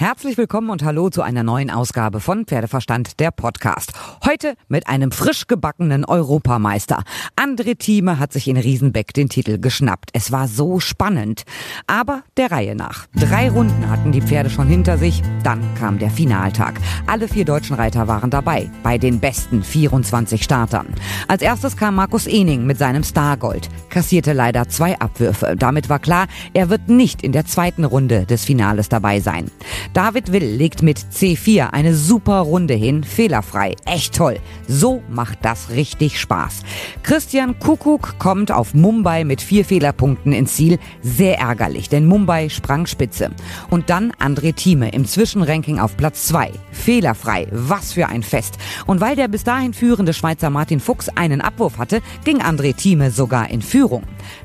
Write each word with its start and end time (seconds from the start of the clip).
Herzlich 0.00 0.38
willkommen 0.38 0.70
und 0.70 0.84
hallo 0.84 1.10
zu 1.10 1.22
einer 1.22 1.42
neuen 1.42 1.72
Ausgabe 1.72 2.20
von 2.20 2.44
Pferdeverstand, 2.44 3.18
der 3.18 3.32
Podcast. 3.32 3.90
Heute 4.24 4.54
mit 4.68 4.86
einem 4.86 5.10
frisch 5.10 5.48
gebackenen 5.48 6.04
Europameister. 6.04 7.02
André 7.34 7.76
Thieme 7.76 8.20
hat 8.20 8.32
sich 8.32 8.46
in 8.46 8.56
Riesenbeck 8.56 9.12
den 9.12 9.28
Titel 9.28 9.58
geschnappt. 9.58 10.10
Es 10.12 10.30
war 10.30 10.46
so 10.46 10.78
spannend. 10.78 11.42
Aber 11.88 12.22
der 12.36 12.52
Reihe 12.52 12.76
nach. 12.76 13.08
Drei 13.16 13.50
Runden 13.50 13.90
hatten 13.90 14.12
die 14.12 14.22
Pferde 14.22 14.50
schon 14.50 14.68
hinter 14.68 14.98
sich. 14.98 15.20
Dann 15.42 15.74
kam 15.74 15.98
der 15.98 16.10
Finaltag. 16.10 16.78
Alle 17.08 17.26
vier 17.26 17.44
deutschen 17.44 17.74
Reiter 17.74 18.06
waren 18.06 18.30
dabei. 18.30 18.70
Bei 18.84 18.98
den 18.98 19.18
besten 19.18 19.64
24 19.64 20.44
Startern. 20.44 20.94
Als 21.26 21.42
erstes 21.42 21.76
kam 21.76 21.96
Markus 21.96 22.28
Ening 22.28 22.64
mit 22.66 22.78
seinem 22.78 23.02
Stargold. 23.02 23.68
Kassierte 23.90 24.32
leider 24.32 24.68
zwei 24.68 24.96
Abwürfe. 25.00 25.56
Damit 25.58 25.88
war 25.88 25.98
klar, 25.98 26.28
er 26.54 26.70
wird 26.70 26.88
nicht 26.88 27.24
in 27.24 27.32
der 27.32 27.46
zweiten 27.46 27.84
Runde 27.84 28.26
des 28.26 28.44
Finales 28.44 28.88
dabei 28.88 29.18
sein. 29.18 29.50
David 29.94 30.32
Will 30.32 30.44
legt 30.44 30.82
mit 30.82 30.98
C4 30.98 31.70
eine 31.70 31.94
super 31.94 32.40
Runde 32.40 32.74
hin, 32.74 33.02
fehlerfrei. 33.02 33.74
Echt 33.84 34.14
toll. 34.14 34.38
So 34.68 35.02
macht 35.08 35.38
das 35.42 35.70
richtig 35.70 36.20
Spaß. 36.20 36.62
Christian 37.02 37.58
Kuckuck 37.58 38.18
kommt 38.18 38.52
auf 38.52 38.74
Mumbai 38.74 39.24
mit 39.24 39.40
vier 39.40 39.64
Fehlerpunkten 39.64 40.32
ins 40.32 40.54
Ziel. 40.54 40.78
Sehr 41.02 41.38
ärgerlich, 41.38 41.88
denn 41.88 42.06
Mumbai 42.06 42.48
sprang 42.48 42.86
spitze. 42.86 43.30
Und 43.70 43.90
dann 43.90 44.12
André 44.12 44.54
Thieme 44.54 44.90
im 44.90 45.06
Zwischenranking 45.06 45.78
auf 45.78 45.96
Platz 45.96 46.26
zwei. 46.26 46.52
Fehlerfrei. 46.70 47.48
Was 47.50 47.92
für 47.92 48.08
ein 48.08 48.22
Fest. 48.22 48.58
Und 48.86 49.00
weil 49.00 49.16
der 49.16 49.28
bis 49.28 49.44
dahin 49.44 49.72
führende 49.72 50.12
Schweizer 50.12 50.50
Martin 50.50 50.80
Fuchs 50.80 51.08
einen 51.08 51.40
Abwurf 51.40 51.78
hatte, 51.78 52.02
ging 52.24 52.42
André 52.42 52.76
Thieme 52.76 53.10
sogar 53.10 53.50
in 53.50 53.62
Führung. 53.62 54.02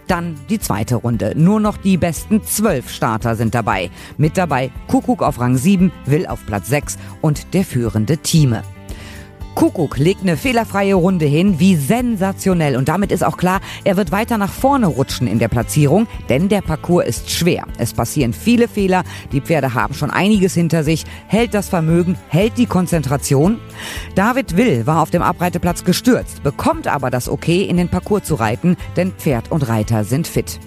Dann 0.08 0.36
die 0.50 0.60
zweite 0.60 0.96
Runde. 0.96 1.34
Nur 1.36 1.60
noch 1.60 1.78
die 1.78 1.98
besten 1.98 2.44
zwölf 2.44 2.90
Starter 2.90 3.36
sind 3.36 3.54
dabei. 3.54 3.90
Mit 4.18 4.38
dabei 4.38 4.72
Kuckuck 4.88 5.22
auf 5.22 5.33
Rang 5.40 5.58
7, 5.58 5.92
Will 6.06 6.28
auf 6.28 6.46
Platz 6.46 6.68
6 6.70 6.98
und 7.22 7.54
der 7.54 7.64
führende 7.64 8.18
Thieme. 8.18 8.64
Kuckuck 9.56 9.98
legt 9.98 10.22
eine 10.22 10.36
fehlerfreie 10.36 10.96
Runde 10.96 11.26
hin, 11.26 11.60
wie 11.60 11.76
sensationell. 11.76 12.76
Und 12.76 12.90
damit 12.90 13.12
ist 13.12 13.24
auch 13.24 13.38
klar, 13.38 13.62
er 13.84 13.98
wird 13.98 14.12
weiter 14.12 14.38
nach 14.38 14.52
vorne 14.52 14.88
rutschen 14.88 15.28
in 15.28 15.40
der 15.40 15.48
Platzierung, 15.48 16.08
denn 16.30 16.50
der 16.50 16.62
Parcours 16.62 17.06
ist 17.06 17.30
schwer. 17.30 17.66
Es 17.78 17.94
passieren 17.94 18.34
viele 18.34 18.68
Fehler, 18.68 19.04
die 19.32 19.42
Pferde 19.42 19.74
haben 19.74 19.94
schon 19.94 20.12
einiges 20.12 20.54
hinter 20.54 20.84
sich, 20.84 21.04
hält 21.28 21.54
das 21.54 21.70
Vermögen, 21.70 22.18
hält 22.30 22.58
die 22.58 22.66
Konzentration. 22.66 23.60
David 24.16 24.58
Will 24.58 24.88
war 24.88 25.02
auf 25.02 25.12
dem 25.12 25.22
Abreiteplatz 25.22 25.84
gestürzt, 25.84 26.44
bekommt 26.44 26.88
aber 26.88 27.10
das 27.10 27.30
Okay, 27.30 27.64
in 27.64 27.78
den 27.78 27.90
Parcours 27.90 28.24
zu 28.24 28.36
reiten, 28.36 28.76
denn 28.96 29.12
Pferd 29.12 29.52
und 29.52 29.68
Reiter 29.68 30.04
sind 30.04 30.28
fit. 30.28 30.60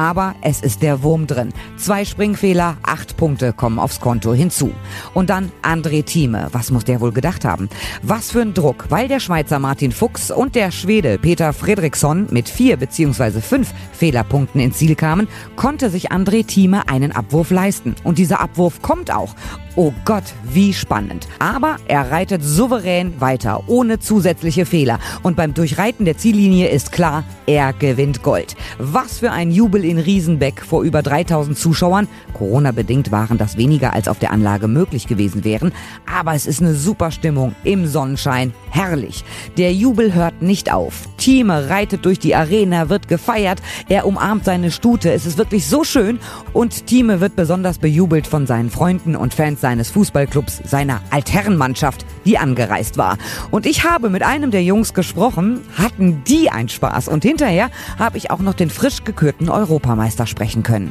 Aber 0.00 0.34
es 0.40 0.62
ist 0.62 0.80
der 0.80 1.02
Wurm 1.02 1.26
drin. 1.26 1.52
Zwei 1.76 2.06
Springfehler, 2.06 2.78
acht 2.82 3.18
Punkte 3.18 3.52
kommen 3.52 3.78
aufs 3.78 4.00
Konto 4.00 4.32
hinzu. 4.32 4.72
Und 5.12 5.28
dann 5.28 5.52
André 5.60 6.02
Thieme. 6.02 6.48
Was 6.52 6.70
muss 6.70 6.86
der 6.86 7.02
wohl 7.02 7.12
gedacht 7.12 7.44
haben? 7.44 7.68
Was 8.00 8.30
für 8.30 8.40
ein 8.40 8.54
Druck, 8.54 8.86
weil 8.88 9.08
der 9.08 9.20
Schweizer 9.20 9.58
Martin 9.58 9.92
Fuchs 9.92 10.30
und 10.30 10.54
der 10.54 10.70
Schwede 10.70 11.18
Peter 11.18 11.52
Fredriksson 11.52 12.28
mit 12.30 12.48
vier 12.48 12.78
bzw. 12.78 13.42
fünf 13.42 13.74
Fehlerpunkten 13.92 14.62
ins 14.62 14.78
Ziel 14.78 14.94
kamen, 14.94 15.28
konnte 15.54 15.90
sich 15.90 16.10
André 16.10 16.46
Thieme 16.46 16.88
einen 16.88 17.12
Abwurf 17.12 17.50
leisten. 17.50 17.94
Und 18.02 18.16
dieser 18.16 18.40
Abwurf 18.40 18.80
kommt 18.80 19.12
auch. 19.12 19.34
Oh 19.76 19.92
Gott, 20.04 20.24
wie 20.42 20.72
spannend. 20.72 21.28
Aber 21.38 21.76
er 21.86 22.10
reitet 22.10 22.42
souverän 22.42 23.20
weiter, 23.20 23.62
ohne 23.68 24.00
zusätzliche 24.00 24.66
Fehler. 24.66 24.98
Und 25.22 25.36
beim 25.36 25.54
Durchreiten 25.54 26.04
der 26.04 26.18
Ziellinie 26.18 26.68
ist 26.68 26.90
klar, 26.90 27.22
er 27.46 27.72
gewinnt 27.72 28.22
Gold. 28.22 28.56
Was 28.78 29.20
für 29.20 29.30
ein 29.30 29.52
Jubel 29.52 29.84
in 29.84 29.98
Riesenbeck 29.98 30.62
vor 30.62 30.82
über 30.82 31.02
3000 31.02 31.56
Zuschauern. 31.56 32.08
Corona-bedingt 32.34 33.12
waren 33.12 33.38
das 33.38 33.56
weniger 33.56 33.92
als 33.92 34.08
auf 34.08 34.18
der 34.18 34.32
Anlage 34.32 34.66
möglich 34.66 35.06
gewesen 35.06 35.44
wären. 35.44 35.72
Aber 36.12 36.34
es 36.34 36.46
ist 36.46 36.60
eine 36.60 36.74
super 36.74 37.12
Stimmung 37.12 37.54
im 37.62 37.86
Sonnenschein. 37.86 38.52
Herrlich. 38.70 39.24
Der 39.56 39.72
Jubel 39.72 40.14
hört 40.14 40.42
nicht 40.42 40.72
auf. 40.72 41.08
Thieme 41.20 41.68
reitet 41.68 42.06
durch 42.06 42.18
die 42.18 42.34
Arena, 42.34 42.88
wird 42.88 43.06
gefeiert. 43.06 43.60
Er 43.90 44.06
umarmt 44.06 44.46
seine 44.46 44.70
Stute. 44.70 45.12
Es 45.12 45.26
ist 45.26 45.36
wirklich 45.36 45.66
so 45.66 45.84
schön. 45.84 46.18
Und 46.54 46.86
Thieme 46.86 47.20
wird 47.20 47.36
besonders 47.36 47.78
bejubelt 47.78 48.26
von 48.26 48.46
seinen 48.46 48.70
Freunden 48.70 49.14
und 49.14 49.34
Fans 49.34 49.60
seines 49.60 49.90
Fußballclubs, 49.90 50.62
seiner 50.64 51.02
Altherrenmannschaft, 51.10 52.06
die 52.24 52.38
angereist 52.38 52.96
war. 52.96 53.18
Und 53.50 53.66
ich 53.66 53.84
habe 53.84 54.08
mit 54.08 54.22
einem 54.22 54.50
der 54.50 54.62
Jungs 54.62 54.94
gesprochen, 54.94 55.60
hatten 55.76 56.24
die 56.24 56.50
einen 56.50 56.70
Spaß. 56.70 57.08
Und 57.08 57.22
hinterher 57.22 57.70
habe 57.98 58.16
ich 58.16 58.30
auch 58.30 58.40
noch 58.40 58.54
den 58.54 58.70
frisch 58.70 59.04
gekürten 59.04 59.50
Europameister 59.50 60.26
sprechen 60.26 60.62
können. 60.62 60.90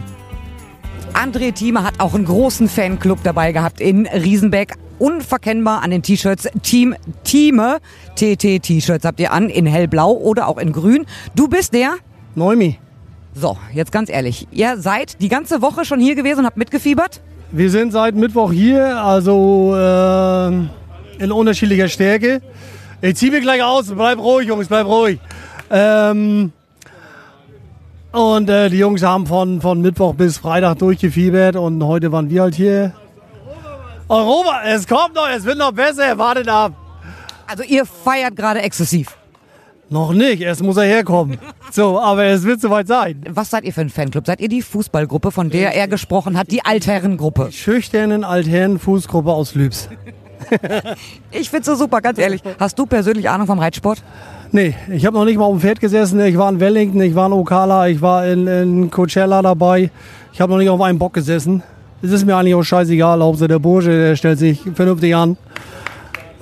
André 1.13 1.53
Thieme 1.53 1.83
hat 1.83 1.99
auch 1.99 2.13
einen 2.13 2.25
großen 2.25 2.69
Fanclub 2.69 3.23
dabei 3.23 3.51
gehabt 3.51 3.81
in 3.81 4.05
Riesenbeck. 4.05 4.75
Unverkennbar 4.99 5.81
an 5.81 5.91
den 5.91 6.03
T-Shirts 6.03 6.47
Team 6.61 6.95
Thieme. 7.23 7.79
TT-T-Shirts 8.15 9.05
habt 9.05 9.19
ihr 9.19 9.31
an 9.31 9.49
in 9.49 9.65
hellblau 9.65 10.11
oder 10.11 10.47
auch 10.47 10.57
in 10.57 10.71
grün. 10.71 11.05
Du 11.35 11.47
bist 11.47 11.73
der? 11.73 11.95
Neumi. 12.35 12.77
So, 13.33 13.57
jetzt 13.73 13.91
ganz 13.91 14.09
ehrlich. 14.09 14.47
Ihr 14.51 14.77
seid 14.77 15.21
die 15.21 15.29
ganze 15.29 15.61
Woche 15.61 15.85
schon 15.85 15.99
hier 15.99 16.15
gewesen 16.15 16.39
und 16.39 16.45
habt 16.45 16.57
mitgefiebert? 16.57 17.21
Wir 17.51 17.69
sind 17.69 17.91
seit 17.91 18.15
Mittwoch 18.15 18.51
hier, 18.51 19.01
also 19.01 19.73
äh, 19.75 21.23
in 21.23 21.31
unterschiedlicher 21.31 21.87
Stärke. 21.87 22.41
Ich 23.01 23.15
ziehe 23.15 23.31
mich 23.31 23.41
gleich 23.41 23.63
aus, 23.63 23.87
bleib 23.91 24.19
ruhig, 24.19 24.47
Jungs, 24.47 24.67
bleib 24.67 24.85
ruhig. 24.85 25.19
Ähm, 25.71 26.51
und 28.11 28.49
äh, 28.49 28.69
die 28.69 28.77
Jungs 28.77 29.03
haben 29.03 29.25
von, 29.25 29.61
von 29.61 29.81
Mittwoch 29.81 30.15
bis 30.15 30.37
Freitag 30.37 30.79
durchgefiebert 30.79 31.55
und 31.55 31.83
heute 31.83 32.11
waren 32.11 32.29
wir 32.29 32.41
halt 32.41 32.55
hier. 32.55 32.93
Europa, 34.09 34.61
es 34.65 34.87
kommt 34.87 35.13
noch, 35.13 35.29
es 35.29 35.45
wird 35.45 35.59
noch 35.59 35.71
besser, 35.71 36.17
wartet 36.17 36.47
ab. 36.47 36.73
Also 37.45 37.63
ihr 37.63 37.85
feiert 37.85 38.35
gerade 38.35 38.59
exzessiv. 38.61 39.15
Noch 39.91 40.13
nicht, 40.13 40.41
erst 40.41 40.63
muss 40.63 40.77
er 40.77 40.83
herkommen. 40.85 41.37
So, 41.71 41.99
aber 41.99 42.23
es 42.23 42.45
wird 42.45 42.59
soweit 42.61 42.87
sein. 42.87 43.21
Was 43.29 43.51
seid 43.51 43.63
ihr 43.63 43.71
für 43.71 43.81
ein 43.81 43.91
Fanclub? 43.91 44.25
Seid 44.25 44.41
ihr 44.41 44.49
die 44.49 44.63
Fußballgruppe, 44.63 45.29
von 45.29 45.51
der 45.51 45.75
er 45.75 45.87
gesprochen 45.87 46.35
hat, 46.35 46.49
die 46.49 46.65
Altherrengruppe? 46.65 47.51
Schüchternen 47.51 48.23
Altherren-Fußgruppe 48.23 49.31
aus 49.31 49.53
Lübs. 49.53 49.87
ich 51.31 51.51
find's 51.51 51.67
so 51.67 51.75
super, 51.75 52.01
ganz 52.01 52.17
ehrlich. 52.17 52.41
Hast 52.59 52.79
du 52.79 52.87
persönlich 52.87 53.29
Ahnung 53.29 53.45
vom 53.45 53.59
Reitsport? 53.59 54.01
Nee, 54.51 54.73
ich 54.91 55.05
habe 55.05 55.15
noch 55.15 55.25
nicht 55.25 55.37
mal 55.37 55.45
auf 55.45 55.53
dem 55.53 55.61
Pferd 55.61 55.79
gesessen. 55.79 56.19
Ich 56.21 56.39
war 56.39 56.49
in 56.49 56.59
Wellington, 56.59 57.01
ich 57.01 57.13
war 57.13 57.27
in 57.27 57.33
Ocala, 57.33 57.87
ich 57.87 58.01
war 58.01 58.25
in, 58.25 58.47
in 58.47 58.89
Coachella 58.89 59.43
dabei. 59.43 59.91
Ich 60.33 60.41
habe 60.41 60.51
noch 60.51 60.57
nicht 60.57 60.69
auf 60.69 60.81
einem 60.81 60.97
Bock 60.97 61.13
gesessen. 61.13 61.61
Es 62.01 62.11
ist 62.11 62.25
mir 62.25 62.35
eigentlich 62.35 62.55
auch 62.55 62.63
scheißegal. 62.63 63.21
Hauptsache 63.21 63.49
der 63.49 63.59
Bursche, 63.59 63.89
der 63.89 64.15
stellt 64.15 64.39
sich 64.39 64.61
vernünftig 64.73 65.15
an. 65.15 65.37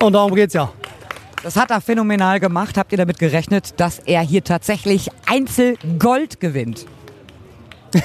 Und 0.00 0.12
darum 0.12 0.34
geht's 0.34 0.54
ja. 0.54 0.70
Das 1.42 1.56
hat 1.56 1.70
er 1.70 1.80
phänomenal 1.80 2.40
gemacht. 2.40 2.76
Habt 2.78 2.92
ihr 2.92 2.98
damit 2.98 3.18
gerechnet, 3.18 3.80
dass 3.80 3.98
er 4.00 4.20
hier 4.20 4.44
tatsächlich 4.44 5.10
Einzelgold 5.26 6.40
gewinnt? 6.40 6.86
Was 7.92 8.02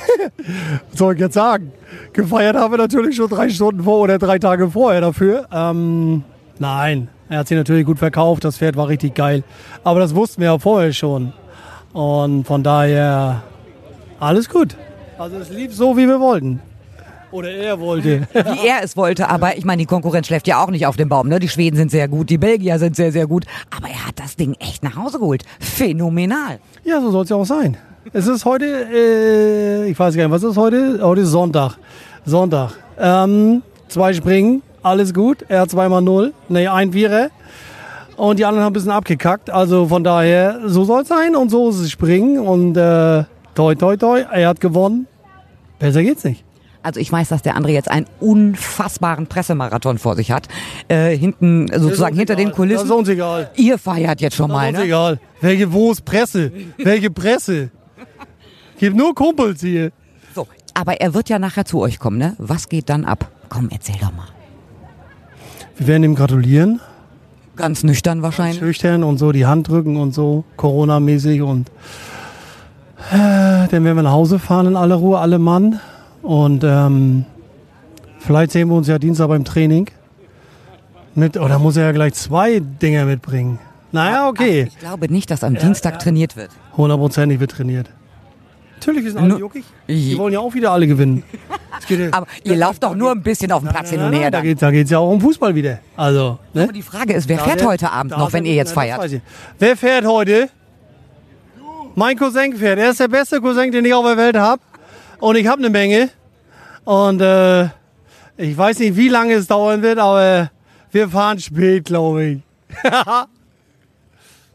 soll 0.97 1.15
ich 1.15 1.19
jetzt 1.19 1.33
sagen? 1.33 1.71
Gefeiert 2.13 2.55
haben 2.55 2.71
wir 2.73 2.77
natürlich 2.77 3.15
schon 3.15 3.29
drei 3.29 3.49
Stunden 3.49 3.83
vor 3.83 3.99
oder 3.99 4.17
drei 4.17 4.39
Tage 4.39 4.69
vorher 4.69 5.01
dafür. 5.01 5.47
Ähm, 5.51 6.23
nein, 6.57 7.09
er 7.29 7.39
hat 7.39 7.47
sich 7.47 7.57
natürlich 7.57 7.85
gut 7.85 7.99
verkauft. 7.99 8.43
Das 8.43 8.57
Pferd 8.57 8.75
war 8.75 8.87
richtig 8.87 9.15
geil. 9.15 9.43
Aber 9.83 9.99
das 9.99 10.15
wussten 10.15 10.41
wir 10.41 10.49
ja 10.49 10.57
vorher 10.57 10.93
schon. 10.93 11.33
Und 11.91 12.45
von 12.45 12.63
daher 12.63 13.43
alles 14.19 14.49
gut. 14.49 14.75
Also 15.17 15.37
es 15.37 15.49
lief 15.49 15.75
so, 15.75 15.95
wie 15.97 16.07
wir 16.07 16.19
wollten. 16.19 16.59
Oder 17.33 17.51
er 17.51 17.79
wollte. 17.79 18.27
Wie 18.33 18.67
er 18.67 18.83
es 18.83 18.95
wollte, 18.95 19.27
aber 19.27 19.57
ich 19.57 19.65
meine, 19.65 19.79
die 19.79 19.87
Konkurrenz 19.87 20.27
schläft 20.27 20.47
ja 20.47 20.63
auch 20.63 20.69
nicht 20.69 20.85
auf 20.85 20.97
dem 20.97 21.09
Baum. 21.09 21.27
Ne? 21.27 21.39
Die 21.39 21.49
Schweden 21.49 21.75
sind 21.75 21.89
sehr 21.89 22.07
gut, 22.07 22.29
die 22.29 22.37
Belgier 22.37 22.77
sind 22.77 22.95
sehr, 22.95 23.11
sehr 23.11 23.25
gut. 23.25 23.45
Aber 23.75 23.87
er 23.87 24.07
hat 24.07 24.19
das 24.19 24.35
Ding 24.35 24.55
echt 24.59 24.83
nach 24.83 24.95
Hause 24.95 25.17
geholt. 25.17 25.43
Phänomenal. 25.59 26.59
Ja, 26.83 27.01
so 27.01 27.09
soll 27.09 27.23
es 27.23 27.29
ja 27.29 27.35
auch 27.35 27.45
sein. 27.45 27.75
Es 28.13 28.27
ist 28.27 28.45
heute, 28.45 28.65
äh, 28.65 29.89
ich 29.89 29.97
weiß 29.97 30.15
gar 30.15 30.23
nicht, 30.27 30.31
was 30.31 30.43
ist 30.43 30.57
heute? 30.57 30.99
Heute 31.01 31.21
ist 31.21 31.29
Sonntag. 31.29 31.77
Sonntag. 32.23 32.73
Ähm, 32.99 33.63
zwei 33.87 34.13
Springen, 34.13 34.61
alles 34.83 35.11
gut. 35.11 35.43
Er 35.47 35.61
hat 35.61 35.71
zweimal 35.71 36.03
null, 36.03 36.33
nee, 36.49 36.67
ein 36.67 36.93
Vierer. 36.93 37.29
Und 38.15 38.37
die 38.37 38.45
anderen 38.45 38.63
haben 38.63 38.71
ein 38.71 38.73
bisschen 38.73 38.91
abgekackt. 38.91 39.49
Also 39.49 39.87
von 39.87 40.03
daher, 40.03 40.59
so 40.67 40.83
soll 40.83 41.01
es 41.01 41.07
sein 41.07 41.35
und 41.35 41.49
so 41.49 41.69
ist 41.71 41.79
es 41.79 41.89
Springen. 41.89 42.37
Und 42.37 42.77
äh, 42.77 43.23
toi, 43.55 43.73
toi, 43.73 43.97
toi, 43.97 44.19
er 44.19 44.49
hat 44.49 44.59
gewonnen. 44.59 45.07
Besser 45.79 46.03
geht's 46.03 46.23
nicht. 46.23 46.43
Also 46.83 46.99
ich 46.99 47.11
weiß, 47.11 47.29
dass 47.29 47.41
der 47.41 47.55
andere 47.55 47.73
jetzt 47.73 47.89
einen 47.89 48.05
unfassbaren 48.19 49.27
Pressemarathon 49.27 49.97
vor 49.97 50.15
sich 50.15 50.31
hat. 50.31 50.47
Äh, 50.89 51.17
hinten, 51.17 51.67
sozusagen 51.73 52.15
hinter 52.15 52.33
egal. 52.33 52.45
den 52.45 52.53
Kulissen. 52.53 52.75
Das 52.75 52.85
ist 52.85 52.91
uns 52.91 53.09
egal. 53.09 53.49
Ihr 53.55 53.77
feiert 53.77 54.21
jetzt 54.21 54.35
schon 54.35 54.49
Das 54.49 54.55
mal, 54.55 54.65
ist 54.65 54.69
uns 54.71 54.79
ne? 54.79 54.85
egal. 54.85 55.19
Welche, 55.41 55.73
wo 55.73 55.91
ist 55.91 56.03
Presse? 56.05 56.51
Welche 56.77 57.09
Presse? 57.09 57.71
Gibt 58.77 58.97
nur 58.97 59.15
Kumpels 59.15 59.61
hier. 59.61 59.91
So, 60.35 60.47
aber 60.73 60.99
er 60.99 61.13
wird 61.13 61.29
ja 61.29 61.39
nachher 61.39 61.65
zu 61.65 61.79
euch 61.79 61.99
kommen, 61.99 62.17
ne? 62.17 62.35
Was 62.37 62.67
geht 62.67 62.89
dann 62.89 63.05
ab? 63.05 63.29
Komm, 63.49 63.69
erzähl 63.71 63.95
doch 64.01 64.11
mal. 64.11 64.27
Wir 65.77 65.87
werden 65.87 66.03
ihm 66.03 66.15
gratulieren. 66.15 66.81
Ganz 67.55 67.83
nüchtern 67.83 68.21
wahrscheinlich. 68.23 68.59
Schüchtern 68.59 69.03
und 69.03 69.19
so, 69.19 69.31
die 69.31 69.45
Hand 69.45 69.67
drücken 69.67 69.95
und 69.97 70.13
so, 70.13 70.43
Corona-mäßig 70.57 71.41
und 71.43 71.69
äh, 73.11 73.67
dann 73.67 73.69
werden 73.69 73.95
wir 73.95 74.03
nach 74.03 74.11
Hause 74.11 74.39
fahren 74.39 74.67
in 74.67 74.75
aller 74.75 74.95
Ruhe, 74.95 75.19
alle 75.19 75.37
Mann. 75.39 75.79
Und 76.23 76.63
ähm, 76.63 77.25
Vielleicht 78.19 78.51
sehen 78.53 78.69
wir 78.69 78.75
uns 78.75 78.87
ja 78.87 78.97
Dienstag 78.97 79.27
beim 79.27 79.43
Training. 79.43 79.87
Mit, 81.13 81.35
oder 81.37 81.59
muss 81.59 81.75
er 81.75 81.83
ja 81.87 81.91
gleich 81.91 82.13
zwei 82.13 82.59
Dinger 82.61 83.03
mitbringen. 83.05 83.59
Naja, 83.91 84.29
okay. 84.29 84.63
Ich 84.69 84.79
glaube 84.79 85.11
nicht, 85.11 85.29
dass 85.29 85.43
am 85.43 85.55
Dienstag 85.55 85.99
trainiert 85.99 86.37
wird. 86.37 86.49
Hundertprozentig 86.77 87.39
wird 87.41 87.51
trainiert. 87.51 87.89
Natürlich, 88.75 89.03
wir 89.03 89.11
sind 89.11 89.19
alle 89.19 89.27
Nur- 89.29 89.39
juckig. 89.39 89.65
Die 89.89 90.17
wollen 90.17 90.33
ja 90.33 90.39
auch 90.39 90.53
wieder 90.53 90.71
alle 90.71 90.87
gewinnen. 90.87 91.23
Ja- 91.89 92.07
Aber 92.11 92.27
ihr 92.45 92.55
lauft 92.55 92.81
doch 92.83 92.95
nur 92.95 93.11
ein 93.11 93.21
bisschen 93.21 93.51
auf 93.51 93.61
dem 93.61 93.69
Platz 93.69 93.89
hin 93.89 93.99
und 93.99 94.05
Nein, 94.11 94.13
her. 94.13 94.21
nein, 94.23 94.31
da 94.31 94.41
geht 94.41 94.55
es 94.57 94.59
da 94.61 94.71
geht's 94.71 94.89
ja 94.89 94.99
auch 94.99 95.09
um 95.11 95.19
Fußball 95.19 95.53
wieder. 95.53 95.79
Also, 95.97 96.39
ne? 96.53 96.63
Aber 96.63 96.71
die 96.73 96.81
Frage 96.81 97.13
ist, 97.13 97.27
wer 97.27 97.37
Da 97.37 97.43
fährt 97.43 97.59
wird- 97.59 97.69
heute 97.69 97.91
Abend 97.91 98.17
noch, 98.17 98.31
wenn 98.31 98.45
ihr 98.45 98.53
jetzt 98.55 98.71
feiert? 98.71 99.21
Wer 99.59 99.75
fährt 99.77 100.05
heute? 100.05 100.47
Mein 101.95 102.17
Cousin 102.17 102.55
fährt. 102.55 102.79
Er 102.79 102.91
ist 102.91 102.99
der 103.01 103.09
beste 103.09 103.39
Cousin, 103.41 103.71
den 103.71 103.83
ich 103.85 103.93
auf 103.93 104.05
der 104.05 104.15
Welt 104.17 104.37
habe. 104.37 104.61
Und 105.23 105.37
ich 105.37 105.47
habe 105.47 105.59
eine 105.59 105.69
Menge. 105.69 106.09
Und 106.83 107.21
äh, 107.21 107.63
ich 108.35 108.57
weiß 108.57 108.79
nicht, 108.79 108.97
wie 108.97 109.07
lange 109.07 109.35
es 109.35 109.47
dauern 109.47 109.81
wird, 109.81 109.97
aber 109.97 110.51
wir 110.91 111.07
fahren 111.07 111.39
spät, 111.39 111.85
glaube 111.85 112.25
ich. 112.25 112.39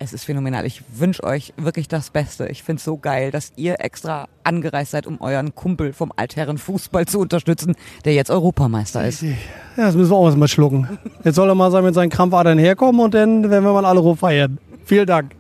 Es 0.01 0.13
ist 0.13 0.27
phänomenal. 0.27 0.65
Ich 0.65 0.83
wünsche 0.95 1.25
euch 1.25 1.53
wirklich 1.57 1.89
das 1.89 2.11
Beste. 2.11 2.47
Ich 2.47 2.63
finde 2.63 2.79
es 2.79 2.85
so 2.85 2.99
geil, 2.99 3.33
dass 3.33 3.53
ihr 3.57 3.81
extra 3.81 4.29
angereist 4.45 4.93
seid, 4.93 5.09
um 5.09 5.21
euren 5.21 5.57
Kumpel 5.57 5.93
vom 5.93 6.13
Altherren 6.15 6.57
Fußball 6.57 7.07
zu 7.07 7.19
unterstützen, 7.19 7.75
der 8.05 8.15
jetzt 8.15 8.31
Europameister 8.31 9.05
ist. 9.05 9.23
Ja, 9.23 9.35
das 9.75 9.97
müssen 9.97 10.13
wir 10.13 10.17
auch 10.17 10.27
erstmal 10.27 10.47
schlucken. 10.47 11.01
Jetzt 11.25 11.35
soll 11.35 11.49
er 11.49 11.57
mal 11.57 11.73
sein 11.73 11.83
mit 11.83 11.95
seinen 11.95 12.11
Krampfadern 12.11 12.59
herkommen 12.59 13.01
und 13.01 13.13
dann 13.13 13.51
werden 13.51 13.65
wir 13.65 13.73
mal 13.73 13.85
alle 13.85 14.01
hoch 14.01 14.19
feiern. 14.19 14.59
Vielen 14.85 15.07
Dank. 15.07 15.35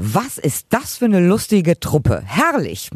Was 0.00 0.38
ist 0.38 0.66
das 0.70 0.96
für 0.96 1.06
eine 1.06 1.18
lustige 1.18 1.80
Truppe? 1.80 2.22
Herrlich. 2.24 2.88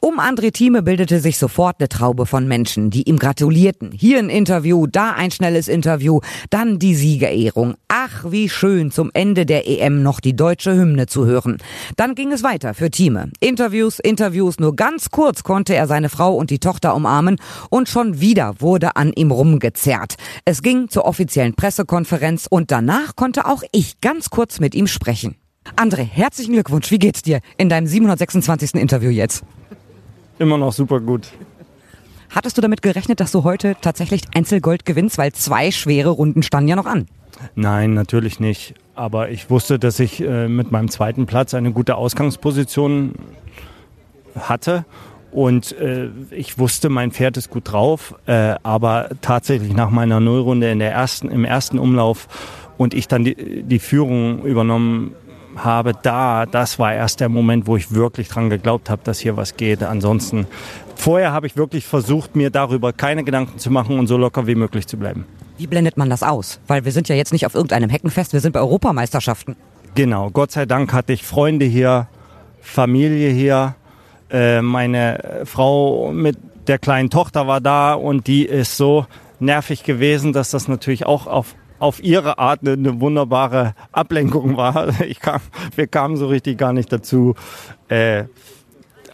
Um 0.00 0.18
André 0.18 0.50
Thieme 0.54 0.82
bildete 0.82 1.20
sich 1.20 1.36
sofort 1.36 1.76
eine 1.78 1.90
Traube 1.90 2.24
von 2.24 2.48
Menschen, 2.48 2.88
die 2.88 3.02
ihm 3.02 3.18
gratulierten. 3.18 3.92
Hier 3.92 4.18
ein 4.18 4.30
Interview, 4.30 4.86
da 4.86 5.12
ein 5.12 5.30
schnelles 5.30 5.68
Interview, 5.68 6.20
dann 6.48 6.78
die 6.78 6.94
Siegerehrung. 6.94 7.74
Ach, 7.88 8.24
wie 8.30 8.48
schön, 8.48 8.90
zum 8.90 9.10
Ende 9.12 9.44
der 9.44 9.68
EM 9.68 10.02
noch 10.02 10.18
die 10.18 10.34
deutsche 10.34 10.74
Hymne 10.74 11.06
zu 11.06 11.26
hören. 11.26 11.58
Dann 11.96 12.14
ging 12.14 12.32
es 12.32 12.42
weiter 12.42 12.72
für 12.72 12.90
Thieme. 12.90 13.30
Interviews, 13.40 13.98
Interviews, 13.98 14.58
nur 14.58 14.74
ganz 14.74 15.10
kurz 15.10 15.42
konnte 15.42 15.74
er 15.74 15.86
seine 15.86 16.08
Frau 16.08 16.34
und 16.34 16.48
die 16.48 16.58
Tochter 16.58 16.94
umarmen 16.94 17.36
und 17.68 17.90
schon 17.90 18.22
wieder 18.22 18.54
wurde 18.60 18.96
an 18.96 19.12
ihm 19.12 19.30
rumgezerrt. 19.30 20.14
Es 20.46 20.62
ging 20.62 20.88
zur 20.88 21.04
offiziellen 21.04 21.54
Pressekonferenz 21.54 22.46
und 22.48 22.70
danach 22.70 23.14
konnte 23.14 23.44
auch 23.44 23.62
ich 23.72 24.00
ganz 24.00 24.30
kurz 24.30 24.58
mit 24.58 24.74
ihm 24.74 24.86
sprechen. 24.86 25.36
André, 25.74 26.04
herzlichen 26.04 26.52
Glückwunsch. 26.52 26.90
Wie 26.90 26.98
geht's 26.98 27.22
dir 27.22 27.40
in 27.56 27.68
deinem 27.68 27.86
726. 27.86 28.74
Interview 28.74 29.10
jetzt? 29.10 29.44
Immer 30.38 30.58
noch 30.58 30.72
super 30.72 31.00
gut. 31.00 31.28
Hattest 32.30 32.56
du 32.56 32.60
damit 32.60 32.82
gerechnet, 32.82 33.20
dass 33.20 33.32
du 33.32 33.44
heute 33.44 33.76
tatsächlich 33.80 34.22
Einzelgold 34.34 34.84
gewinnst, 34.84 35.18
weil 35.18 35.32
zwei 35.32 35.70
schwere 35.70 36.10
Runden 36.10 36.42
standen 36.42 36.68
ja 36.68 36.76
noch 36.76 36.86
an? 36.86 37.06
Nein, 37.54 37.94
natürlich 37.94 38.40
nicht. 38.40 38.74
Aber 38.94 39.30
ich 39.30 39.50
wusste, 39.50 39.78
dass 39.78 40.00
ich 40.00 40.20
äh, 40.22 40.48
mit 40.48 40.70
meinem 40.70 40.88
zweiten 40.88 41.26
Platz 41.26 41.54
eine 41.54 41.72
gute 41.72 41.96
Ausgangsposition 41.96 43.14
hatte. 44.38 44.84
Und 45.32 45.72
äh, 45.78 46.08
ich 46.30 46.58
wusste, 46.58 46.88
mein 46.88 47.10
Pferd 47.10 47.36
ist 47.36 47.50
gut 47.50 47.72
drauf. 47.72 48.14
Äh, 48.26 48.54
aber 48.62 49.10
tatsächlich 49.20 49.74
nach 49.74 49.90
meiner 49.90 50.20
Nullrunde 50.20 50.70
in 50.70 50.78
der 50.78 50.92
ersten, 50.92 51.30
im 51.30 51.44
ersten 51.44 51.78
Umlauf 51.78 52.28
und 52.78 52.94
ich 52.94 53.08
dann 53.08 53.24
die, 53.24 53.62
die 53.62 53.78
Führung 53.78 54.42
übernommen 54.44 55.14
habe, 55.56 55.92
da, 56.00 56.46
das 56.46 56.78
war 56.78 56.94
erst 56.94 57.20
der 57.20 57.28
Moment, 57.28 57.66
wo 57.66 57.76
ich 57.76 57.92
wirklich 57.92 58.28
dran 58.28 58.50
geglaubt 58.50 58.90
habe, 58.90 59.02
dass 59.04 59.18
hier 59.18 59.36
was 59.36 59.56
geht. 59.56 59.82
Ansonsten, 59.82 60.46
vorher 60.94 61.32
habe 61.32 61.46
ich 61.46 61.56
wirklich 61.56 61.86
versucht, 61.86 62.36
mir 62.36 62.50
darüber 62.50 62.92
keine 62.92 63.24
Gedanken 63.24 63.58
zu 63.58 63.70
machen 63.70 63.98
und 63.98 64.06
so 64.06 64.16
locker 64.16 64.46
wie 64.46 64.54
möglich 64.54 64.86
zu 64.86 64.96
bleiben. 64.96 65.24
Wie 65.58 65.66
blendet 65.66 65.96
man 65.96 66.10
das 66.10 66.22
aus? 66.22 66.60
Weil 66.66 66.84
wir 66.84 66.92
sind 66.92 67.08
ja 67.08 67.16
jetzt 67.16 67.32
nicht 67.32 67.46
auf 67.46 67.54
irgendeinem 67.54 67.90
Heckenfest, 67.90 68.32
wir 68.32 68.40
sind 68.40 68.52
bei 68.52 68.60
Europameisterschaften. 68.60 69.56
Genau, 69.94 70.30
Gott 70.30 70.52
sei 70.52 70.66
Dank 70.66 70.92
hatte 70.92 71.14
ich 71.14 71.22
Freunde 71.22 71.64
hier, 71.64 72.08
Familie 72.60 73.30
hier. 73.30 73.74
Äh, 74.30 74.60
meine 74.60 75.42
Frau 75.44 76.12
mit 76.12 76.36
der 76.66 76.78
kleinen 76.78 77.10
Tochter 77.10 77.46
war 77.46 77.60
da 77.60 77.94
und 77.94 78.26
die 78.26 78.44
ist 78.44 78.76
so 78.76 79.06
nervig 79.38 79.84
gewesen, 79.84 80.32
dass 80.32 80.50
das 80.50 80.68
natürlich 80.68 81.06
auch 81.06 81.26
auf, 81.26 81.54
auf 81.78 82.02
ihre 82.02 82.38
Art 82.38 82.60
eine, 82.62 82.72
eine 82.72 83.00
wunderbare 83.00 83.74
Ablenkung 83.92 84.56
war. 84.56 84.88
Ich 85.06 85.20
kam, 85.20 85.40
wir 85.74 85.86
kamen 85.86 86.16
so 86.16 86.26
richtig 86.26 86.58
gar 86.58 86.72
nicht 86.72 86.92
dazu, 86.92 87.34
äh, 87.88 88.24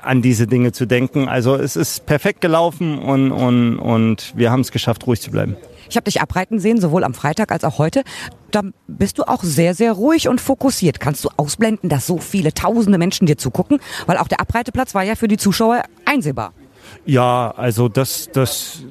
an 0.01 0.23
diese 0.23 0.47
Dinge 0.47 0.73
zu 0.73 0.87
denken. 0.87 1.29
Also 1.29 1.55
es 1.55 1.77
ist 1.77 2.07
perfekt 2.07 2.41
gelaufen 2.41 2.99
und, 2.99 3.31
und, 3.31 3.79
und 3.79 4.33
wir 4.37 4.51
haben 4.51 4.61
es 4.61 4.73
geschafft, 4.73 5.07
ruhig 5.07 5.21
zu 5.21 5.31
bleiben. 5.31 5.57
Ich 5.89 5.97
habe 5.97 6.05
dich 6.05 6.21
abreiten 6.23 6.59
sehen, 6.59 6.81
sowohl 6.81 7.05
am 7.05 7.13
Freitag 7.13 7.53
als 7.53 7.65
auch 7.65 7.79
heute. 7.79 8.03
Da 8.51 8.63
bist 8.89 9.19
du 9.19 9.25
auch 9.25 9.43
sehr, 9.43 9.75
sehr 9.75 9.93
ruhig 9.93 10.29
und 10.29 10.41
fokussiert. 10.41 11.01
Kannst 11.01 11.25
du 11.25 11.29
ausblenden, 11.37 11.91
dass 11.91 12.07
so 12.07 12.19
viele 12.19 12.55
tausende 12.55 12.99
Menschen 12.99 13.27
dir 13.27 13.37
zugucken? 13.37 13.79
Weil 14.07 14.17
auch 14.17 14.29
der 14.29 14.41
Abreiteplatz 14.41 14.95
war 14.95 15.03
ja 15.03 15.17
für 15.17 15.29
die 15.29 15.37
Zuschauer 15.37 15.83
einsehbar. 16.07 16.55
Ja, 17.05 17.53
also 17.57 17.89
das, 17.89 18.31
das, 18.33 18.85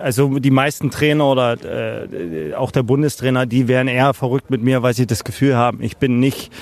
also 0.00 0.38
die 0.38 0.50
meisten 0.50 0.90
Trainer 0.90 1.26
oder 1.26 1.56
äh, 1.64 2.54
auch 2.54 2.70
der 2.70 2.82
Bundestrainer, 2.82 3.46
die 3.46 3.68
wären 3.68 3.88
eher 3.88 4.14
verrückt 4.14 4.50
mit 4.50 4.62
mir, 4.62 4.82
weil 4.82 4.94
sie 4.94 5.06
das 5.06 5.24
Gefühl 5.24 5.56
haben, 5.56 5.82
ich 5.82 5.96
bin 5.96 6.20
nicht, 6.20 6.52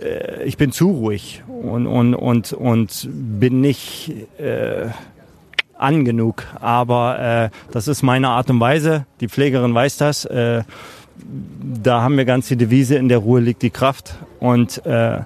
äh, 0.00 0.44
ich 0.44 0.56
bin 0.56 0.72
zu 0.72 0.90
ruhig 0.90 1.42
und 1.46 1.86
und 1.86 2.14
und 2.14 2.52
und 2.52 3.08
bin 3.12 3.60
nicht 3.60 4.12
äh, 4.38 4.88
an 5.76 6.04
genug. 6.04 6.44
Aber 6.60 7.18
äh, 7.18 7.72
das 7.72 7.88
ist 7.88 8.02
meine 8.02 8.28
Art 8.28 8.50
und 8.50 8.60
Weise. 8.60 9.06
Die 9.20 9.28
Pflegerin 9.28 9.74
weiß 9.74 9.96
das. 9.96 10.24
Äh, 10.24 10.62
da 11.82 12.02
haben 12.02 12.16
wir 12.16 12.24
ganz 12.24 12.48
die 12.48 12.56
Devise: 12.56 12.96
In 12.96 13.08
der 13.08 13.18
Ruhe 13.18 13.40
liegt 13.40 13.62
die 13.62 13.70
Kraft. 13.70 14.14
Und 14.40 14.84
äh, 14.86 15.20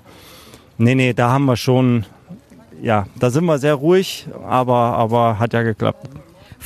nee, 0.79 0.95
nee, 0.95 1.13
da 1.13 1.31
haben 1.31 1.45
wir 1.45 1.57
schon 1.57 2.05
ja, 2.83 3.07
da 3.19 3.31
sind 3.31 3.45
wir 3.45 3.59
sehr 3.59 3.75
ruhig, 3.75 4.27
aber, 4.47 4.75
aber 4.75 5.39
hat 5.39 5.53
ja 5.53 5.63
geklappt. 5.63 6.09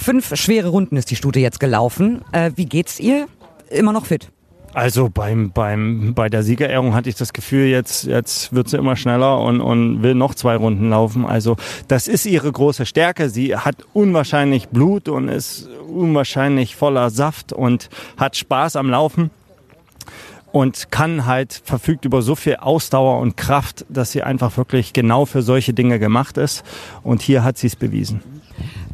Fünf 0.01 0.35
schwere 0.37 0.69
Runden 0.69 0.97
ist 0.97 1.11
die 1.11 1.17
Stute 1.17 1.41
jetzt 1.41 1.61
gelaufen. 1.61 2.23
Äh, 2.33 2.53
wie 2.57 2.65
geht's 2.65 2.99
ihr? 2.99 3.27
Immer 3.69 3.93
noch 3.93 4.07
fit? 4.07 4.31
Also 4.73 5.11
beim, 5.13 5.51
beim, 5.51 6.15
bei 6.15 6.31
der 6.31 6.43
Siegerehrung 6.43 6.95
hatte 6.95 7.11
ich 7.11 7.17
das 7.17 7.35
Gefühl, 7.35 7.67
jetzt, 7.67 8.05
jetzt 8.05 8.55
wird 8.55 8.71
sie 8.71 8.79
immer 8.79 8.97
schneller 8.97 9.39
und, 9.41 9.61
und 9.61 10.03
will 10.03 10.15
noch 10.15 10.35
zwei 10.35 10.57
Runden 10.57 10.89
laufen. 10.89 11.27
Also 11.27 11.57
das 11.87 12.09
ist 12.09 12.25
ihre 12.25 12.51
große 12.51 12.87
Stärke. 12.87 13.29
Sie 13.29 13.55
hat 13.55 13.77
unwahrscheinlich 13.93 14.69
Blut 14.69 15.09
und 15.11 15.29
ist 15.29 15.69
unwahrscheinlich 15.87 16.77
voller 16.77 17.11
Saft 17.11 17.53
und 17.53 17.91
hat 18.17 18.37
Spaß 18.37 18.77
am 18.77 18.89
Laufen 18.89 19.31
und 20.51 20.91
kann 20.91 21.27
halt, 21.27 21.61
verfügt 21.63 22.07
über 22.07 22.23
so 22.23 22.37
viel 22.37 22.57
Ausdauer 22.57 23.19
und 23.19 23.37
Kraft, 23.37 23.85
dass 23.91 24.13
sie 24.13 24.23
einfach 24.23 24.57
wirklich 24.57 24.95
genau 24.95 25.27
für 25.27 25.43
solche 25.43 25.75
Dinge 25.75 25.99
gemacht 25.99 26.39
ist. 26.39 26.65
Und 27.03 27.21
hier 27.21 27.45
hat 27.45 27.59
sie 27.59 27.67
es 27.67 27.77
bewiesen. 27.77 28.23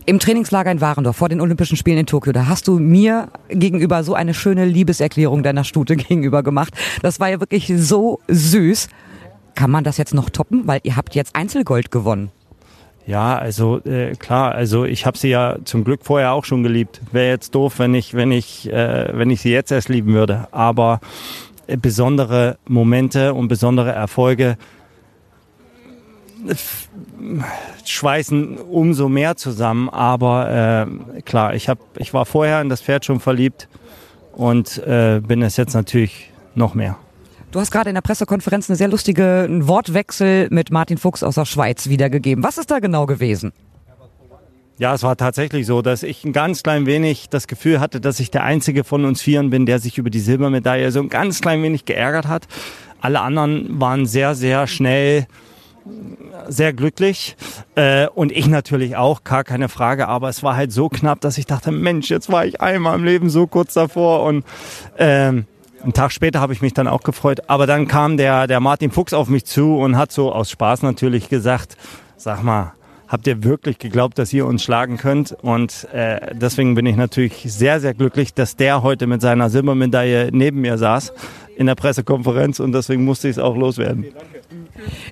Im 0.09 0.21
Trainingslager 0.21 0.71
in 0.71 0.81
Warendorf 0.81 1.17
vor 1.17 1.29
den 1.29 1.41
Olympischen 1.41 1.77
Spielen 1.77 1.99
in 1.99 2.07
Tokio, 2.07 2.33
da 2.33 2.47
hast 2.47 2.69
du 2.69 2.79
mir 2.79 3.27
gegenüber 3.49 4.05
so 4.05 4.15
eine 4.15 4.35
schöne 4.35 4.65
Liebeserklärung 4.65 5.43
deiner 5.43 5.65
Stute 5.65 5.97
gegenüber 5.97 6.45
gemacht. 6.45 6.73
Das 7.03 7.19
war 7.19 7.29
ja 7.29 7.41
wirklich 7.41 7.73
so 7.77 8.21
süß. 8.29 8.89
Kann 9.57 9.73
man 9.73 9.83
das 9.83 9.97
jetzt 9.97 10.15
noch 10.15 10.31
toppen? 10.31 10.69
Weil 10.69 10.79
ihr 10.85 10.95
habt 10.95 11.17
jetzt 11.17 11.35
Einzelgold 11.35 11.91
gewonnen. 11.91 12.31
Ja, 13.05 13.37
also 13.37 13.81
äh, 13.85 14.15
klar, 14.15 14.53
also 14.53 14.85
ich 14.85 15.07
habe 15.07 15.19
sie 15.19 15.29
ja 15.29 15.57
zum 15.65 15.83
Glück 15.83 16.05
vorher 16.05 16.33
auch 16.33 16.45
schon 16.45 16.63
geliebt. 16.63 17.01
Wäre 17.11 17.29
jetzt 17.29 17.57
doof, 17.57 17.81
wenn 17.81 17.93
ich, 17.95 18.15
wenn 18.15 18.31
ich, 18.31 18.73
äh, 18.73 19.11
wenn 19.13 19.31
ich 19.31 19.41
sie 19.41 19.51
jetzt 19.51 19.73
erst 19.73 19.89
lieben 19.89 20.15
würde. 20.15 20.47
Aber 20.53 21.01
äh, 21.67 21.77
besondere 21.77 22.59
Momente 22.69 23.35
und 23.35 23.49
besondere 23.49 23.91
Erfolge 23.91 24.57
schweißen 27.85 28.59
umso 28.59 29.09
mehr 29.09 29.37
zusammen. 29.37 29.89
Aber 29.89 30.87
äh, 31.17 31.23
klar, 31.23 31.55
ich 31.55 31.69
hab, 31.69 31.79
ich 31.99 32.15
war 32.15 32.27
vorher 32.27 32.61
in 32.61 32.69
das 32.69 32.81
Pferd 32.81 33.05
schon 33.05 33.21
verliebt 33.21 33.69
und 34.33 34.79
äh, 34.79 35.21
bin 35.27 35.43
es 35.43 35.57
jetzt 35.57 35.75
natürlich 35.75 36.31
noch 36.55 36.75
mehr. 36.75 36.97
Du 37.53 37.61
hast 37.61 37.71
gerade 37.71 37.89
in 37.89 37.95
der 37.95 38.03
Pressekonferenz 38.03 38.69
eine 38.69 38.77
sehr 38.77 38.89
lustige 38.89 39.45
einen 39.49 39.67
Wortwechsel 39.67 40.49
mit 40.51 40.71
Martin 40.71 40.99
Fuchs 40.99 41.23
aus 41.23 41.37
der 41.37 41.45
Schweiz 41.45 41.89
wiedergegeben. 41.89 42.45
Was 42.45 42.59
ist 42.59 42.71
da 42.71 42.81
genau 42.81 43.07
gewesen? 43.07 43.53
Ja, 44.79 44.93
es 44.93 45.03
war 45.03 45.17
tatsächlich 45.17 45.65
so, 45.65 45.81
dass 45.81 46.03
ich 46.03 46.23
ein 46.25 46.35
ganz 46.35 46.63
klein 46.63 46.85
wenig 46.85 47.31
das 47.31 47.47
Gefühl 47.47 47.81
hatte, 47.81 47.99
dass 47.99 48.21
ich 48.21 48.31
der 48.31 48.45
Einzige 48.45 48.85
von 48.85 49.07
uns 49.07 49.23
Vieren 49.23 49.49
bin, 49.49 49.65
der 49.65 49.79
sich 49.79 49.97
über 49.97 50.11
die 50.11 50.21
Silbermedaille 50.21 50.93
so 50.93 51.01
ein 51.01 51.09
ganz 51.09 51.41
klein 51.41 51.63
wenig 51.63 51.87
geärgert 51.87 52.29
hat. 52.29 52.47
Alle 53.01 53.21
anderen 53.21 53.81
waren 53.81 54.05
sehr, 54.05 54.35
sehr 54.35 54.67
schnell 54.67 55.27
sehr 56.49 56.73
glücklich. 56.73 57.37
Äh, 57.75 58.09
und 58.09 58.33
ich 58.33 58.47
natürlich 58.47 58.97
auch, 58.97 59.25
gar 59.25 59.45
keine 59.45 59.69
Frage, 59.69 60.09
aber 60.09 60.29
es 60.29 60.43
war 60.43 60.57
halt 60.57 60.73
so 60.73 60.89
knapp, 60.89 61.21
dass 61.21 61.39
ich 61.39 61.47
dachte, 61.47 61.73
Mensch, 61.73 62.11
jetzt 62.11 62.31
war 62.31 62.47
ich 62.47 62.61
einmal 62.61 62.95
im 62.95 63.05
Leben 63.05 63.31
so 63.31 63.47
kurz 63.47 63.75
davor. 63.75 64.25
Und 64.25 64.45
ähm, 64.99 65.47
einen 65.83 65.93
Tag 65.93 66.13
später 66.13 66.41
habe 66.41 66.53
ich 66.53 66.63
mich 66.63 66.75
dann 66.75 66.89
auch 66.89 67.03
gefreut, 67.03 67.43
aber 67.49 67.67
dann 67.67 67.87
kam 67.87 68.17
der, 68.17 68.47
der 68.47 68.61
Martin 68.61 68.91
Fuchs 68.91 69.13
auf 69.13 69.29
mich 69.29 69.45
zu 69.45 69.77
und 69.77 69.97
hat 69.97 70.13
so 70.13 70.33
aus 70.33 70.51
Spaß 70.51 70.83
natürlich 70.83 71.29
gesagt, 71.29 71.77
sag 72.17 72.43
mal, 72.43 72.73
habt 73.09 73.27
ihr 73.27 73.45
wirklich 73.45 73.79
geglaubt, 73.79 74.19
dass 74.19 74.33
ihr 74.33 74.47
uns 74.47 74.63
schlagen 74.63 74.97
könnt? 74.97 75.33
Und 75.43 75.89
äh, 75.93 76.35
deswegen 76.35 76.75
bin 76.75 76.87
ich 76.87 76.97
natürlich 76.97 77.45
sehr, 77.47 77.81
sehr 77.81 77.95
glücklich, 77.95 78.35
dass 78.35 78.57
der 78.57 78.83
heute 78.83 79.07
mit 79.07 79.21
seiner 79.21 79.51
Silbermedaille 79.51 80.31
neben 80.33 80.61
mir 80.61 80.79
saß 80.79 81.13
in 81.57 81.67
der 81.67 81.75
Pressekonferenz 81.75 82.61
und 82.61 82.73
deswegen 82.73 83.05
musste 83.05 83.29
ich 83.29 83.37
es 83.37 83.43
auch 83.43 83.57
loswerden. 83.57 84.07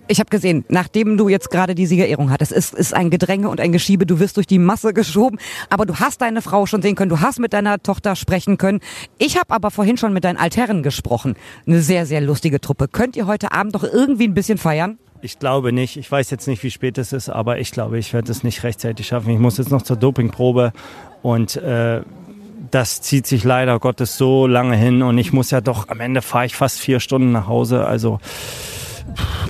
Ich 0.08 0.20
habe 0.20 0.28
gesehen, 0.28 0.64
nachdem 0.68 1.16
du 1.16 1.28
jetzt 1.28 1.50
gerade 1.50 1.74
die 1.74 1.86
Siegerehrung 1.86 2.30
hattest, 2.30 2.52
ist, 2.52 2.74
ist 2.74 2.94
ein 2.94 3.10
Gedränge 3.10 3.48
und 3.48 3.60
ein 3.60 3.72
Geschiebe, 3.72 4.04
du 4.04 4.20
wirst 4.20 4.36
durch 4.36 4.46
die 4.46 4.58
Masse 4.58 4.92
geschoben, 4.92 5.38
aber 5.70 5.86
du 5.86 5.96
hast 5.96 6.20
deine 6.20 6.42
Frau 6.42 6.66
schon 6.66 6.82
sehen 6.82 6.94
können, 6.94 7.08
du 7.08 7.20
hast 7.20 7.38
mit 7.38 7.54
deiner 7.54 7.82
Tochter 7.82 8.14
sprechen 8.14 8.58
können. 8.58 8.80
Ich 9.18 9.38
habe 9.38 9.50
aber 9.54 9.70
vorhin 9.70 9.96
schon 9.96 10.12
mit 10.12 10.24
deinen 10.24 10.36
Altherren 10.36 10.82
gesprochen. 10.82 11.34
Eine 11.66 11.80
sehr, 11.80 12.04
sehr 12.04 12.20
lustige 12.20 12.60
Truppe. 12.60 12.88
Könnt 12.88 13.16
ihr 13.16 13.26
heute 13.26 13.52
Abend 13.52 13.74
doch 13.74 13.84
irgendwie 13.84 14.28
ein 14.28 14.34
bisschen 14.34 14.58
feiern? 14.58 14.98
Ich 15.24 15.38
glaube 15.38 15.72
nicht. 15.72 15.96
Ich 15.96 16.12
weiß 16.12 16.28
jetzt 16.28 16.46
nicht, 16.48 16.62
wie 16.64 16.70
spät 16.70 16.98
es 16.98 17.14
ist, 17.14 17.30
aber 17.30 17.58
ich 17.58 17.70
glaube, 17.70 17.98
ich 17.98 18.12
werde 18.12 18.30
es 18.30 18.44
nicht 18.44 18.62
rechtzeitig 18.62 19.06
schaffen. 19.06 19.30
Ich 19.30 19.38
muss 19.38 19.56
jetzt 19.56 19.70
noch 19.70 19.80
zur 19.80 19.96
Dopingprobe 19.96 20.74
und 21.22 21.56
äh, 21.56 22.02
das 22.70 23.00
zieht 23.00 23.26
sich 23.26 23.42
leider 23.42 23.78
Gottes 23.78 24.18
so 24.18 24.46
lange 24.46 24.76
hin 24.76 25.00
und 25.00 25.16
ich 25.16 25.32
muss 25.32 25.50
ja 25.50 25.62
doch, 25.62 25.88
am 25.88 26.00
Ende 26.00 26.20
fahre 26.20 26.44
ich 26.44 26.54
fast 26.54 26.78
vier 26.78 27.00
Stunden 27.00 27.32
nach 27.32 27.46
Hause. 27.46 27.86
Also 27.86 28.20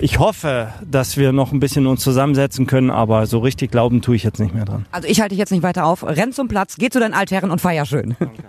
ich 0.00 0.21
hoffe, 0.21 0.69
dass 0.88 1.16
wir 1.16 1.33
noch 1.33 1.50
ein 1.50 1.59
bisschen 1.59 1.88
uns 1.88 2.02
zusammensetzen 2.02 2.69
können, 2.69 2.90
aber 2.90 3.26
so 3.26 3.40
richtig 3.40 3.73
glauben 3.73 4.00
tue 4.00 4.14
ich 4.14 4.23
jetzt 4.23 4.38
nicht 4.38 4.54
mehr 4.54 4.66
dran. 4.66 4.87
Also 4.93 5.09
ich 5.09 5.21
halte 5.21 5.31
dich 5.31 5.40
jetzt 5.40 5.50
nicht 5.50 5.64
weiter 5.64 5.87
auf. 5.87 6.04
Renn 6.04 6.33
zum 6.33 6.47
Platz, 6.47 6.76
geh 6.78 6.88
zu 6.88 7.00
deinen 7.00 7.14
Altherren 7.14 7.50
und 7.50 7.61
feier 7.61 7.85
schön. 7.85 8.14
Danke. 8.21 8.45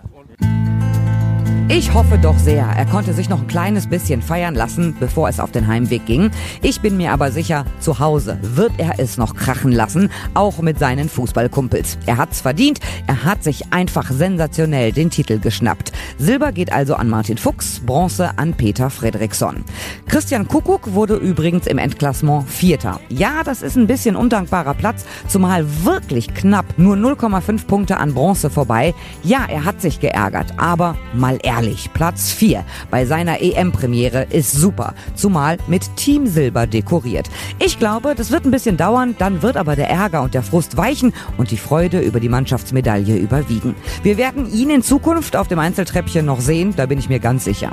Ich 1.68 1.92
hoffe 1.92 2.16
doch 2.16 2.38
sehr, 2.38 2.64
er 2.64 2.86
konnte 2.86 3.12
sich 3.12 3.28
noch 3.28 3.40
ein 3.40 3.48
kleines 3.48 3.88
bisschen 3.88 4.22
feiern 4.22 4.54
lassen, 4.54 4.96
bevor 5.00 5.28
es 5.28 5.40
auf 5.40 5.50
den 5.50 5.66
Heimweg 5.66 6.06
ging. 6.06 6.30
Ich 6.62 6.80
bin 6.80 6.96
mir 6.96 7.10
aber 7.10 7.32
sicher, 7.32 7.64
zu 7.80 7.98
Hause 7.98 8.38
wird 8.40 8.70
er 8.78 9.00
es 9.00 9.18
noch 9.18 9.34
krachen 9.34 9.72
lassen, 9.72 10.10
auch 10.34 10.58
mit 10.58 10.78
seinen 10.78 11.08
Fußballkumpels. 11.08 11.98
Er 12.06 12.18
hat's 12.18 12.40
verdient, 12.40 12.78
er 13.08 13.24
hat 13.24 13.42
sich 13.42 13.72
einfach 13.72 14.12
sensationell 14.12 14.92
den 14.92 15.10
Titel 15.10 15.40
geschnappt. 15.40 15.90
Silber 16.18 16.52
geht 16.52 16.72
also 16.72 16.94
an 16.94 17.08
Martin 17.08 17.36
Fuchs, 17.36 17.80
Bronze 17.84 18.30
an 18.38 18.54
Peter 18.54 18.88
Fredriksson. 18.88 19.64
Christian 20.06 20.46
Kuckuck 20.46 20.94
wurde 20.94 21.16
übrigens 21.16 21.66
im 21.66 21.78
Endklassement 21.78 22.48
Vierter. 22.48 23.00
Ja, 23.08 23.42
das 23.44 23.62
ist 23.62 23.74
ein 23.74 23.88
bisschen 23.88 24.14
undankbarer 24.14 24.74
Platz, 24.74 25.04
zumal 25.26 25.66
wirklich 25.84 26.32
knapp 26.32 26.78
nur 26.78 26.94
0,5 26.94 27.66
Punkte 27.66 27.96
an 27.96 28.14
Bronze 28.14 28.50
vorbei. 28.50 28.94
Ja, 29.24 29.46
er 29.48 29.64
hat 29.64 29.80
sich 29.80 29.98
geärgert, 29.98 30.54
aber 30.58 30.94
mal 31.12 31.40
ehrlich 31.42 31.55
Herrlich, 31.56 31.90
Platz 31.94 32.32
4 32.32 32.66
bei 32.90 33.06
seiner 33.06 33.40
EM-Premiere 33.40 34.24
ist 34.24 34.52
super, 34.52 34.92
zumal 35.14 35.56
mit 35.68 35.96
Team 35.96 36.26
Silber 36.26 36.66
dekoriert. 36.66 37.30
Ich 37.58 37.78
glaube, 37.78 38.14
das 38.14 38.30
wird 38.30 38.44
ein 38.44 38.50
bisschen 38.50 38.76
dauern, 38.76 39.16
dann 39.18 39.40
wird 39.40 39.56
aber 39.56 39.74
der 39.74 39.88
Ärger 39.88 40.20
und 40.20 40.34
der 40.34 40.42
Frust 40.42 40.76
weichen 40.76 41.14
und 41.38 41.50
die 41.50 41.56
Freude 41.56 42.00
über 42.00 42.20
die 42.20 42.28
Mannschaftsmedaille 42.28 43.16
überwiegen. 43.16 43.74
Wir 44.02 44.18
werden 44.18 44.52
ihn 44.52 44.68
in 44.68 44.82
Zukunft 44.82 45.34
auf 45.34 45.48
dem 45.48 45.58
Einzeltreppchen 45.58 46.26
noch 46.26 46.42
sehen, 46.42 46.74
da 46.76 46.84
bin 46.84 46.98
ich 46.98 47.08
mir 47.08 47.20
ganz 47.20 47.44
sicher. 47.44 47.72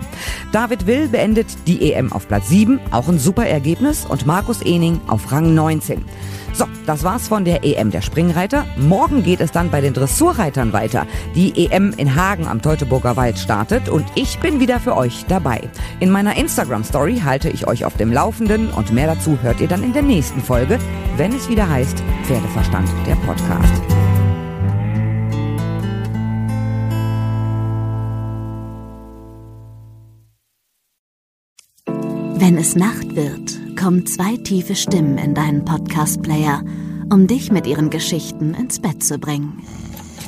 David 0.54 0.88
Will 0.88 1.10
beendet 1.10 1.48
die 1.68 1.92
EM 1.92 2.14
auf 2.14 2.30
Platz 2.30 2.48
7, 2.48 2.80
auch 2.92 3.10
ein 3.10 3.20
super 3.20 3.48
Ergebnis, 3.48 4.06
und 4.06 4.26
Markus 4.26 4.62
Ening 4.62 5.02
auf 5.08 5.30
Rang 5.30 5.54
19. 5.54 6.06
So, 6.54 6.66
das 6.86 7.04
war's 7.04 7.28
von 7.28 7.46
der 7.46 7.64
EM 7.64 7.90
der 7.90 8.02
Springreiter. 8.02 8.68
Morgen 8.78 9.24
geht 9.24 9.42
es 9.42 9.52
dann 9.52 9.72
bei 9.72 9.82
den 9.82 9.94
Dressurreitern 9.94 10.72
weiter. 10.72 11.08
Die 11.34 11.66
EM 11.66 11.96
in 11.98 12.16
Hagen 12.16 12.46
am 12.46 12.62
Teutoburger 12.62 13.16
Wald 13.16 13.40
startet 13.40 13.73
und 13.90 14.06
ich 14.16 14.40
bin 14.40 14.60
wieder 14.60 14.80
für 14.80 14.96
euch 14.96 15.26
dabei. 15.28 15.70
In 16.00 16.10
meiner 16.10 16.38
Instagram-Story 16.38 17.22
halte 17.24 17.50
ich 17.50 17.68
euch 17.68 17.86
auf 17.86 17.98
dem 17.98 18.12
Laufenden 18.12 18.70
und 18.70 18.92
mehr 18.92 19.08
dazu 19.08 19.38
hört 19.42 19.62
ihr 19.62 19.68
dann 19.68 19.84
in 19.84 19.94
der 19.94 20.02
nächsten 20.04 20.42
Folge, 20.42 20.80
wenn 21.18 21.34
es 21.34 21.50
wieder 21.50 21.68
heißt 21.70 22.04
Pferdeverstand, 22.24 22.90
der 23.08 23.16
Podcast. 23.16 23.82
Wenn 32.36 32.58
es 32.58 32.76
Nacht 32.76 33.16
wird, 33.16 33.78
kommen 33.80 34.06
zwei 34.06 34.38
tiefe 34.38 34.76
Stimmen 34.76 35.18
in 35.18 35.34
deinen 35.34 35.66
Podcast-Player, 35.66 36.64
um 37.12 37.28
dich 37.28 37.52
mit 37.52 37.68
ihren 37.68 37.90
Geschichten 37.90 38.54
ins 38.54 38.80
Bett 38.80 39.04
zu 39.04 39.18
bringen. 39.18 39.64